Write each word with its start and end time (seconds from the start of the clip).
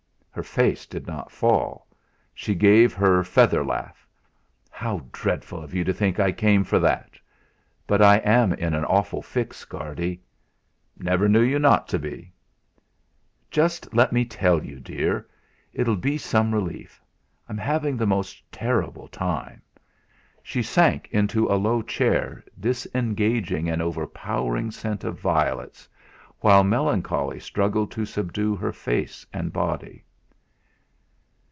Her 0.33 0.43
face 0.43 0.85
did 0.85 1.07
not 1.07 1.29
fall; 1.29 1.87
she 2.33 2.55
gave 2.55 2.93
her 2.93 3.21
feather 3.21 3.65
laugh. 3.65 4.07
"How 4.69 5.03
dreadful 5.11 5.61
of 5.61 5.73
you 5.73 5.83
to 5.83 5.91
think 5.93 6.19
I 6.21 6.31
came 6.31 6.63
for 6.63 6.79
that! 6.79 7.19
But 7.85 8.01
I 8.01 8.15
am 8.19 8.53
in 8.53 8.73
an 8.73 8.85
awful 8.85 9.21
fix, 9.21 9.65
Guardy." 9.65 10.21
"Never 10.97 11.27
knew 11.27 11.41
you 11.41 11.59
not 11.59 11.89
to 11.89 11.99
be." 11.99 12.31
"Just 13.51 13.93
let 13.93 14.13
me 14.13 14.23
tell 14.23 14.63
you, 14.63 14.79
dear; 14.79 15.27
it'll 15.73 15.97
be 15.97 16.17
some 16.17 16.53
relief. 16.55 17.03
I'm 17.49 17.57
having 17.57 17.97
the 17.97 18.07
most 18.07 18.49
terrible 18.53 19.09
time." 19.09 19.61
She 20.41 20.63
sank 20.63 21.09
into 21.11 21.47
a 21.49 21.59
low 21.59 21.81
chair, 21.81 22.41
disengaging 22.57 23.67
an 23.67 23.81
overpowering 23.81 24.71
scent 24.71 25.03
of 25.03 25.19
violets, 25.19 25.89
while 26.39 26.63
melancholy 26.63 27.41
struggled 27.41 27.91
to 27.91 28.05
subdue 28.05 28.55
her 28.55 28.71
face 28.71 29.25
and 29.33 29.51
body. 29.51 30.05